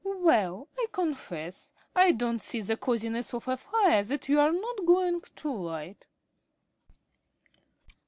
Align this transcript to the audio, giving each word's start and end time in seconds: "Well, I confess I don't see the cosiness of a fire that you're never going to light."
"Well, 0.03 0.67
I 0.79 0.87
confess 0.91 1.73
I 1.95 2.11
don't 2.13 2.41
see 2.41 2.59
the 2.61 2.75
cosiness 2.75 3.35
of 3.35 3.47
a 3.47 3.55
fire 3.55 4.01
that 4.01 4.27
you're 4.29 4.51
never 4.51 4.81
going 4.83 5.21
to 5.35 5.51
light." 5.53 6.07